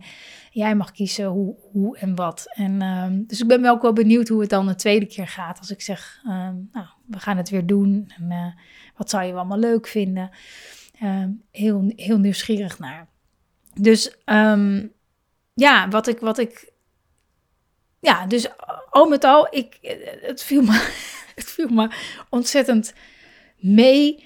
[0.51, 2.45] jij mag kiezen hoe, hoe en wat.
[2.53, 5.27] En, um, dus ik ben wel ook wel benieuwd hoe het dan de tweede keer
[5.27, 5.59] gaat.
[5.59, 8.11] Als ik zeg, um, nou, we gaan het weer doen.
[8.17, 8.61] En, uh,
[8.95, 10.29] wat zou je allemaal leuk vinden?
[11.03, 13.07] Um, heel, heel nieuwsgierig naar.
[13.73, 14.15] Dus
[15.53, 16.71] ja, wat ik, wat ik.
[17.99, 18.47] Ja, dus
[18.89, 19.77] al met al, ik,
[20.21, 20.71] het, viel me,
[21.35, 21.91] het viel me
[22.29, 22.93] ontzettend
[23.57, 24.25] mee.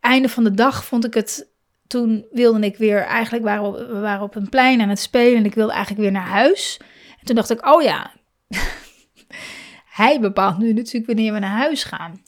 [0.00, 1.52] einde van de dag vond ik het
[1.86, 5.38] toen wilde ik weer, eigenlijk waren we, we waren op een plein aan het spelen
[5.38, 6.80] en ik wilde eigenlijk weer naar huis.
[7.18, 8.12] En toen dacht ik, oh ja,
[9.94, 12.22] hij bepaalt nu natuurlijk wanneer we naar huis gaan.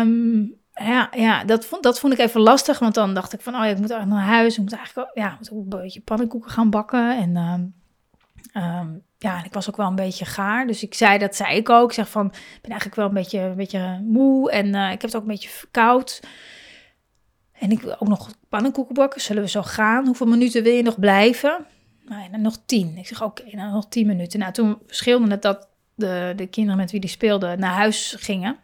[0.00, 3.54] Um, ja, ja dat, vond, dat vond ik even lastig, want dan dacht ik van,
[3.54, 4.54] oh ja, ik moet eigenlijk naar huis.
[4.54, 7.18] Ik moet eigenlijk ja, moet een beetje pannenkoeken gaan bakken.
[7.18, 7.74] En um,
[8.62, 10.66] um, ja, ik was ook wel een beetje gaar.
[10.66, 11.88] Dus ik zei, dat zei ik ook.
[11.88, 15.00] Ik zeg van, ik ben eigenlijk wel een beetje, een beetje moe en uh, ik
[15.00, 16.20] heb het ook een beetje koud.
[17.52, 19.20] En ik wil ook nog pannenkoeken bakken.
[19.20, 20.06] Zullen we zo gaan?
[20.06, 21.66] Hoeveel minuten wil je nog blijven?
[22.04, 22.96] Nou, ja, nog tien.
[22.96, 24.38] Ik zeg, oké, nou nog tien minuten.
[24.38, 28.56] Nou, toen scheelde het dat de, de kinderen met wie die speelden naar huis gingen.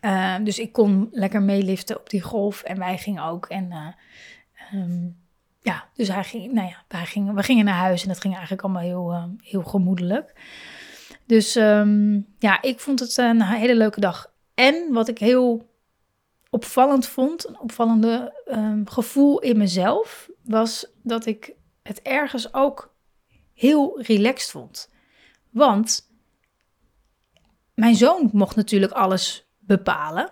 [0.00, 3.46] Uh, dus ik kon lekker meeliften op die golf en wij gingen ook.
[3.46, 5.16] En uh, um,
[5.62, 8.32] ja, dus hij ging, nou ja, wij gingen, we gingen naar huis en dat ging
[8.32, 10.32] eigenlijk allemaal heel, uh, heel gemoedelijk.
[11.26, 14.32] Dus um, ja, ik vond het een hele leuke dag.
[14.54, 15.68] En wat ik heel
[16.50, 22.94] opvallend vond, een opvallende um, gevoel in mezelf, was dat ik het ergens ook
[23.54, 24.90] heel relaxed vond.
[25.50, 26.09] Want
[27.80, 30.30] mijn zoon mocht natuurlijk alles bepalen.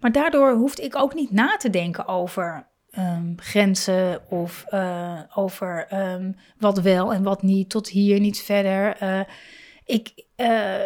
[0.00, 5.86] Maar daardoor hoefde ik ook niet na te denken over ehm, grenzen of uh, over
[6.12, 9.02] um, wat wel en wat niet, tot hier, niet verder.
[9.02, 9.20] Uh,
[9.84, 10.82] ik, uh,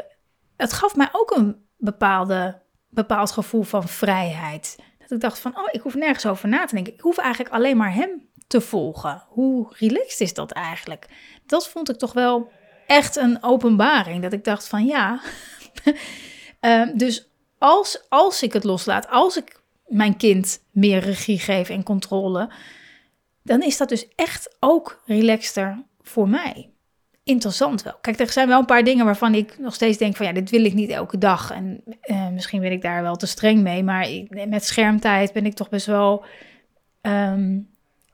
[0.56, 4.78] het gaf mij ook een bepaalde, bepaald gevoel van vrijheid.
[4.98, 6.92] Dat ik dacht van, oh, ik hoef nergens over na te denken.
[6.92, 9.22] Ik hoef eigenlijk alleen maar hem te volgen.
[9.28, 11.06] Hoe relaxed is dat eigenlijk?
[11.46, 12.50] Dat vond ik toch wel
[12.90, 14.22] echt een openbaring.
[14.22, 15.20] Dat ik dacht van, ja...
[16.60, 21.82] uh, dus als, als ik het loslaat, als ik mijn kind meer regie geef en
[21.82, 22.50] controle,
[23.42, 26.70] dan is dat dus echt ook relaxter voor mij.
[27.22, 27.98] Interessant wel.
[28.00, 30.50] Kijk, er zijn wel een paar dingen waarvan ik nog steeds denk van ja, dit
[30.50, 31.50] wil ik niet elke dag.
[31.50, 34.08] En uh, misschien ben ik daar wel te streng mee, maar
[34.48, 36.24] met schermtijd ben ik toch best wel,
[37.02, 37.68] um,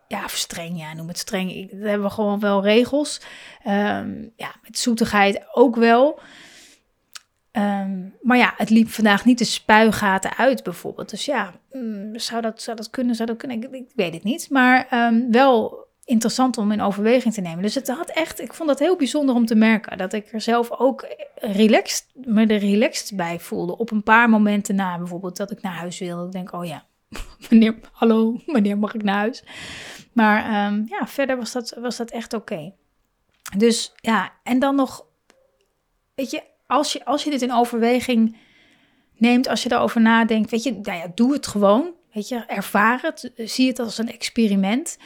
[0.08, 1.70] ja, streng, ja, noem het streng.
[1.70, 3.20] Daar hebben we gewoon wel regels.
[3.66, 6.20] Um, ja, met zoetigheid ook wel.
[7.52, 11.10] Um, maar ja, het liep vandaag niet de spuigaten uit bijvoorbeeld.
[11.10, 13.14] Dus ja, mm, zou, dat, zou dat kunnen?
[13.14, 13.74] Zou dat kunnen?
[13.74, 14.50] Ik, weet het niet.
[14.50, 17.62] Maar um, wel interessant om in overweging te nemen.
[17.62, 19.98] Dus het had echt, ik vond dat heel bijzonder om te merken.
[19.98, 23.78] Dat ik er zelf ook relaxed, me er relaxed bij voelde.
[23.78, 26.26] Op een paar momenten na bijvoorbeeld dat ik naar huis wilde.
[26.26, 26.84] Ik denk, oh ja,
[27.48, 29.44] wanneer, hallo, wanneer mag ik naar huis?
[30.16, 32.72] Maar um, ja, verder was dat, was dat echt oké.
[33.56, 35.06] Dus ja, en dan nog,
[36.14, 38.36] weet je, als je, als je dit in overweging
[39.16, 41.94] neemt, als je daarover nadenkt, weet je, nou ja, doe het gewoon.
[42.12, 44.98] Weet je, ervaar het, zie het als een experiment.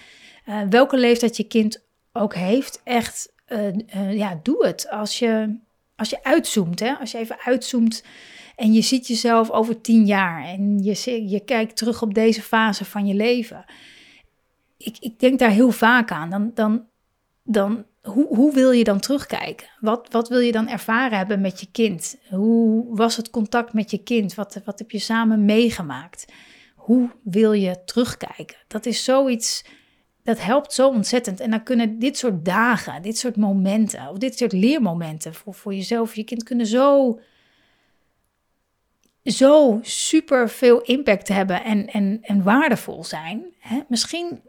[0.47, 4.91] Uh, welke leeftijd je kind ook heeft, echt, uh, uh, ja, doe het.
[4.91, 5.57] Als je,
[5.97, 8.05] als je uitzoomt, hè, als je even uitzoomt
[8.57, 12.85] en je ziet jezelf over tien jaar en je, je kijkt terug op deze fase
[12.85, 13.65] van je leven.
[14.85, 16.31] Ik, ik denk daar heel vaak aan.
[16.31, 16.87] Dan, dan,
[17.43, 19.67] dan hoe, hoe wil je dan terugkijken?
[19.81, 22.17] Wat, wat wil je dan ervaren hebben met je kind?
[22.29, 24.35] Hoe was het contact met je kind?
[24.35, 26.33] Wat, wat heb je samen meegemaakt?
[26.75, 28.57] Hoe wil je terugkijken?
[28.67, 29.65] Dat is zoiets,
[30.23, 31.41] dat helpt zo ontzettend.
[31.41, 35.75] En dan kunnen dit soort dagen, dit soort momenten, of dit soort leermomenten voor, voor
[35.75, 37.21] jezelf, je kind kunnen zo,
[39.25, 43.45] zo super veel impact hebben en, en, en waardevol zijn.
[43.59, 43.81] Hè?
[43.89, 44.41] Misschien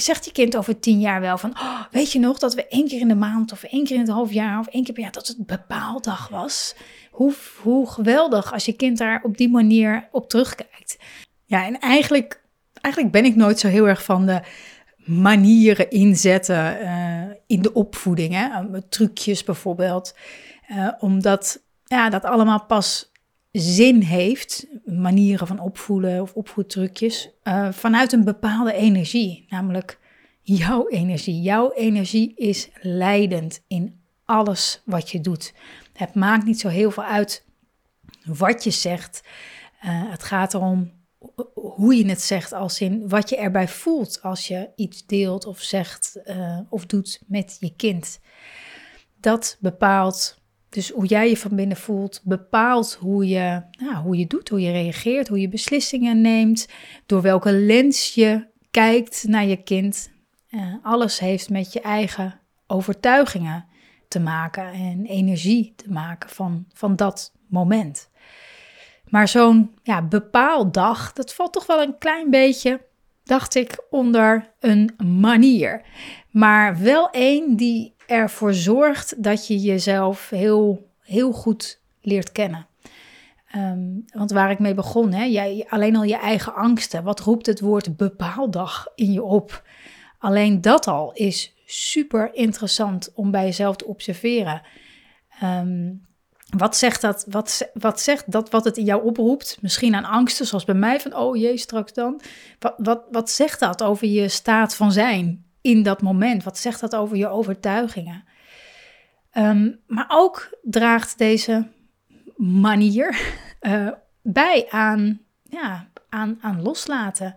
[0.00, 2.88] zegt je kind over tien jaar wel van, oh, weet je nog dat we één
[2.88, 5.02] keer in de maand of één keer in het half jaar of één keer per
[5.02, 6.74] jaar dat het bepaaldag was?
[7.10, 10.98] Hoe, hoe geweldig als je kind daar op die manier op terugkijkt.
[11.44, 12.42] Ja, en eigenlijk,
[12.80, 14.42] eigenlijk ben ik nooit zo heel erg van de
[15.04, 18.34] manieren inzetten uh, in de opvoeding.
[18.34, 18.48] Hè?
[18.88, 20.14] Trucjes bijvoorbeeld.
[20.70, 23.11] Uh, omdat ja, dat allemaal pas
[23.52, 29.98] zin heeft, manieren van opvoeden of opvoedtrucjes, uh, vanuit een bepaalde energie, namelijk
[30.42, 31.42] jouw energie.
[31.42, 35.54] Jouw energie is leidend in alles wat je doet.
[35.92, 37.46] Het maakt niet zo heel veel uit
[38.24, 39.22] wat je zegt.
[39.84, 40.92] Uh, het gaat erom
[41.54, 45.60] hoe je het zegt, als in wat je erbij voelt als je iets deelt of
[45.60, 48.20] zegt uh, of doet met je kind.
[49.20, 50.41] Dat bepaalt
[50.72, 54.60] dus hoe jij je van binnen voelt, bepaalt hoe je, nou, hoe je doet, hoe
[54.60, 56.68] je reageert, hoe je beslissingen neemt,
[57.06, 60.10] door welke lens je kijkt naar je kind.
[60.50, 63.64] Uh, alles heeft met je eigen overtuigingen
[64.08, 68.10] te maken en energie te maken van, van dat moment.
[69.08, 72.80] Maar zo'n ja, bepaald dag, dat valt toch wel een klein beetje,
[73.24, 75.82] dacht ik, onder een manier.
[76.30, 82.66] Maar wel één die ervoor zorgt dat je jezelf heel, heel goed leert kennen.
[83.56, 87.02] Um, want waar ik mee begon, hè, jij, alleen al je eigen angsten.
[87.02, 89.62] Wat roept het woord bepaaldag in je op?
[90.18, 94.62] Alleen dat al is super interessant om bij jezelf te observeren.
[95.42, 96.06] Um,
[96.56, 97.24] wat zegt dat?
[97.28, 99.58] Wat, wat zegt dat wat het in jou oproept?
[99.60, 102.20] Misschien aan angsten, zoals bij mij, van oh jee, straks dan.
[102.58, 105.44] Wat, wat, wat zegt dat over je staat van zijn?
[105.62, 106.44] In dat moment?
[106.44, 108.24] Wat zegt dat over je overtuigingen?
[109.34, 111.68] Um, maar ook draagt deze
[112.36, 113.88] manier uh,
[114.22, 117.34] bij aan, ja, aan, aan loslaten.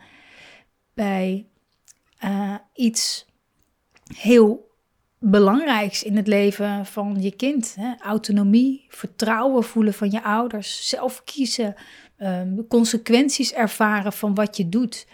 [0.93, 1.47] Bij
[2.23, 3.25] uh, iets
[4.15, 4.73] heel
[5.19, 7.75] belangrijks in het leven van je kind.
[7.79, 7.93] Hè?
[7.99, 11.75] Autonomie, vertrouwen voelen van je ouders, zelf kiezen,
[12.17, 15.07] um, consequenties ervaren van wat je doet.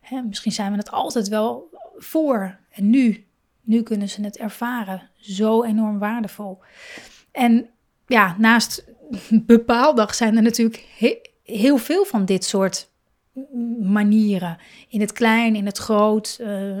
[0.00, 1.68] Hè, misschien zijn we het altijd wel
[2.02, 3.26] voor en nu.
[3.60, 5.10] Nu kunnen ze het ervaren.
[5.16, 6.58] Zo enorm waardevol.
[7.32, 7.68] En
[8.06, 8.84] ja, naast
[9.46, 10.86] bepaaldag zijn er natuurlijk
[11.42, 12.90] heel veel van dit soort
[13.80, 14.58] manieren.
[14.88, 16.38] In het klein, in het groot.
[16.40, 16.76] Uh,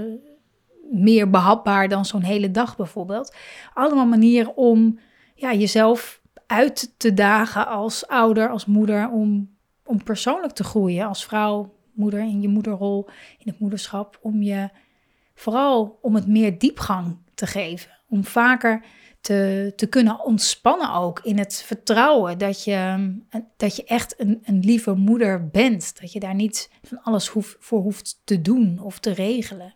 [0.90, 3.34] meer behapbaar dan zo'n hele dag bijvoorbeeld.
[3.74, 4.98] Allemaal manieren om
[5.34, 9.50] ja, jezelf uit te dagen als ouder, als moeder, om,
[9.84, 14.68] om persoonlijk te groeien als vrouw, moeder in je moederrol, in het moederschap, om je
[15.40, 18.84] vooral om het meer diepgang te geven, om vaker
[19.20, 23.10] te, te kunnen ontspannen ook in het vertrouwen dat je,
[23.56, 27.80] dat je echt een, een lieve moeder bent, dat je daar niet van alles voor
[27.80, 29.74] hoeft te doen of te regelen.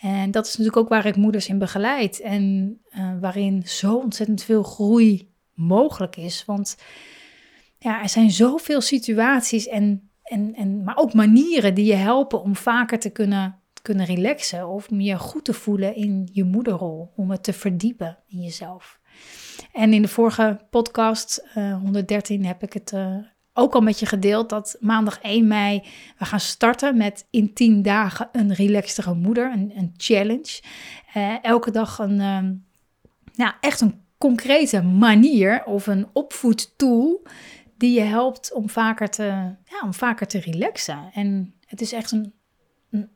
[0.00, 4.42] En dat is natuurlijk ook waar ik moeders in begeleid en uh, waarin zo ontzettend
[4.42, 6.44] veel groei mogelijk is.
[6.44, 6.76] Want
[7.78, 12.56] ja, er zijn zoveel situaties en, en, en, maar ook manieren die je helpen om
[12.56, 17.30] vaker te kunnen, kunnen relaxen of om je goed te voelen in je moederrol, om
[17.30, 19.00] het te verdiepen in jezelf.
[19.72, 23.16] En in de vorige podcast, uh, 113, heb ik het uh,
[23.52, 25.82] ook al met je gedeeld dat maandag 1 mei
[26.18, 30.62] we gaan starten met in 10 dagen een relaxtere moeder, een, een challenge.
[31.16, 32.16] Uh, elke dag een,
[33.34, 37.26] nou, echt een concrete manier of een opvoedtool
[37.76, 39.24] die je helpt om vaker te,
[39.64, 41.10] ja, om vaker te relaxen.
[41.12, 42.32] En het is echt een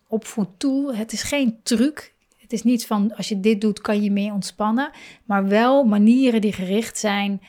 [0.08, 0.94] opvoedtool.
[0.94, 2.14] Het is geen truc.
[2.36, 4.90] Het is niet van als je dit doet kan je meer ontspannen,
[5.24, 7.42] maar wel manieren die gericht zijn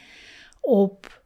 [0.61, 1.21] op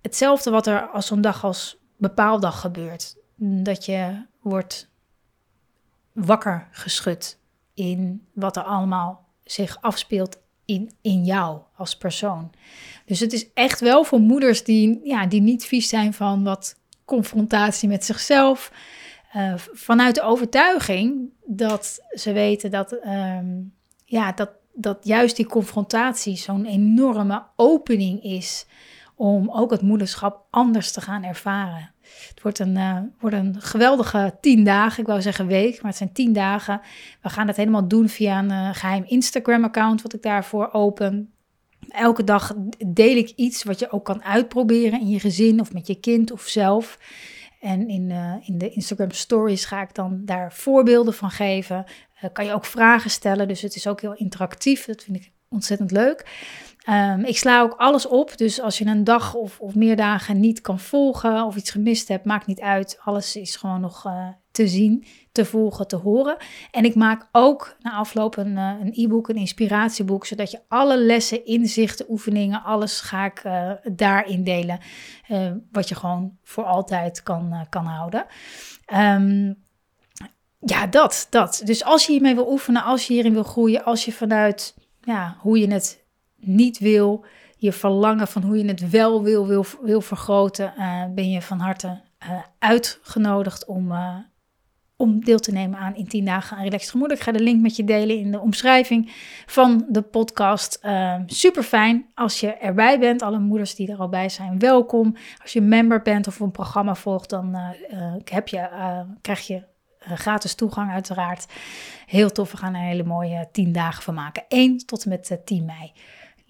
[0.00, 3.16] hetzelfde wat er als zo'n dag als bepaaldag gebeurt.
[3.36, 4.88] Dat je wordt
[6.12, 7.38] wakker geschud
[7.74, 12.50] in wat er allemaal zich afspeelt in, in jou als persoon.
[13.06, 16.78] Dus het is echt wel voor moeders die, ja, die niet vies zijn van wat
[17.04, 18.72] confrontatie met zichzelf.
[19.36, 23.72] Uh, vanuit de overtuiging dat ze weten dat, um,
[24.04, 28.66] ja, dat, dat juist die confrontatie zo'n enorme opening is
[29.14, 31.92] om ook het moederschap anders te gaan ervaren.
[32.28, 35.96] Het wordt een, uh, wordt een geweldige tien dagen, ik wou zeggen week, maar het
[35.96, 36.80] zijn tien dagen.
[37.22, 41.32] We gaan het helemaal doen via een uh, geheim Instagram-account wat ik daarvoor open.
[41.88, 42.54] Elke dag
[42.86, 46.32] deel ik iets wat je ook kan uitproberen in je gezin of met je kind
[46.32, 46.98] of zelf.
[47.64, 51.84] En in, uh, in de Instagram stories ga ik dan daar voorbeelden van geven.
[52.32, 54.84] kan je ook vragen stellen, dus het is ook heel interactief.
[54.84, 56.26] Dat vind ik ontzettend leuk.
[56.88, 60.40] Um, ik sla ook alles op, dus als je een dag of, of meer dagen
[60.40, 62.98] niet kan volgen of iets gemist hebt, maakt niet uit.
[63.04, 66.36] Alles is gewoon nog uh, te zien, te volgen, te horen.
[66.70, 70.98] En ik maak ook na afloop een, uh, een e-book, een inspiratieboek, zodat je alle
[70.98, 74.78] lessen, inzichten, oefeningen, alles ga ik uh, daarin delen.
[75.72, 78.26] wat je gewoon voor altijd kan, kan houden.
[78.92, 79.62] Um,
[80.58, 81.62] ja, dat, dat.
[81.64, 85.36] Dus als je hiermee wil oefenen, als je hierin wil groeien, als je vanuit ja,
[85.40, 86.04] hoe je het
[86.36, 87.24] niet wil,
[87.56, 90.74] je verlangen van hoe je het wel wil, wil, wil vergroten,
[91.14, 92.00] ben je van harte
[92.58, 93.92] uitgenodigd om,
[94.96, 97.26] om deel te nemen aan in 10 dagen aan Relaxed Gemoedelijk.
[97.26, 99.12] Ik ga de link met je delen in de omschrijving
[99.46, 100.80] van de podcast.
[101.26, 103.22] super fijn als je erbij bent.
[103.22, 105.16] Alle moeders die er al bij zijn, welkom.
[105.42, 107.56] Als je member bent of een programma volgt, dan
[108.24, 108.68] heb je,
[109.20, 109.62] krijg je
[109.98, 111.46] gratis toegang uiteraard.
[112.06, 114.44] Heel tof, we gaan er een hele mooie 10 dagen van maken.
[114.48, 115.92] 1 tot en met 10 mei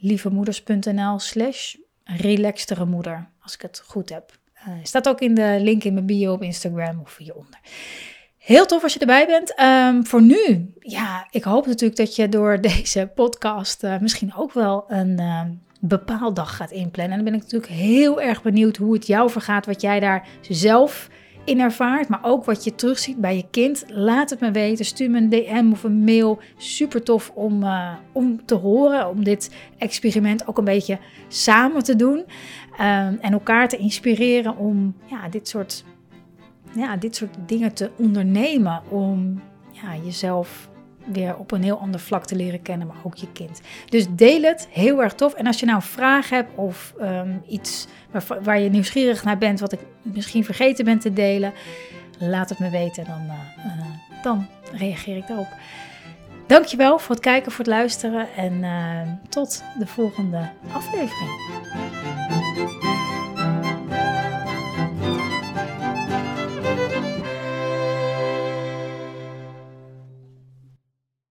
[0.05, 4.39] lievemoeders.nl slash relaxtere moeder, als ik het goed heb.
[4.69, 7.59] Uh, staat ook in de link in mijn bio op Instagram of hieronder.
[8.45, 9.61] Heel tof als je erbij bent.
[9.61, 14.53] Um, voor nu, ja, ik hoop natuurlijk dat je door deze podcast uh, misschien ook
[14.53, 15.41] wel een uh,
[15.81, 17.19] bepaald dag gaat inplannen.
[17.19, 20.29] En dan ben ik natuurlijk heel erg benieuwd hoe het jou vergaat, wat jij daar
[20.41, 21.09] zelf
[21.45, 23.85] in ervaart, maar ook wat je terugziet bij je kind.
[23.89, 24.85] Laat het me weten.
[24.85, 26.39] Stuur me een DM of een mail.
[26.57, 31.97] Super tof om, uh, om te horen, om dit experiment ook een beetje samen te
[31.97, 32.19] doen.
[32.19, 35.85] Um, en elkaar te inspireren om ja, dit, soort,
[36.75, 38.83] ja, dit soort dingen te ondernemen.
[38.89, 40.69] Om ja, jezelf
[41.05, 43.61] weer op een heel ander vlak te leren kennen, maar ook je kind.
[43.89, 45.35] Dus deel het, heel erg tof.
[45.35, 47.87] En als je nou een vraag hebt of um, iets
[48.43, 51.53] waar, je nieuwsgierig naar bent, wat ik misschien vergeten ben te delen,
[52.19, 55.49] laat het me weten, dan, uh, uh, dan reageer ik daarop.
[56.47, 62.24] Dankjewel voor het kijken, voor het luisteren en uh, tot de volgende aflevering.